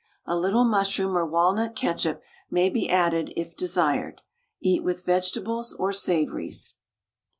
A 0.25 0.35
little 0.35 0.63
mushroom 0.63 1.15
or 1.15 1.27
walnut 1.27 1.75
ketchup 1.75 2.23
may 2.49 2.71
be 2.71 2.89
added 2.89 3.31
it 3.35 3.55
desired. 3.55 4.21
Eat 4.59 4.83
with 4.83 5.05
vegetables 5.05 5.73
or 5.73 5.93
savouries. 5.93 6.73